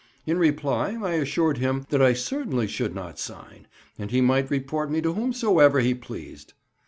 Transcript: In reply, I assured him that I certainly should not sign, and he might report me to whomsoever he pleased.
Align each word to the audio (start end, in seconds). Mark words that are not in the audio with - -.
In 0.25 0.39
reply, 0.39 0.97
I 0.99 1.11
assured 1.11 1.59
him 1.59 1.85
that 1.89 2.01
I 2.01 2.13
certainly 2.13 2.65
should 2.65 2.95
not 2.95 3.19
sign, 3.19 3.67
and 3.99 4.09
he 4.09 4.19
might 4.19 4.49
report 4.49 4.89
me 4.89 4.99
to 4.99 5.13
whomsoever 5.13 5.79
he 5.79 5.93
pleased. 5.93 6.53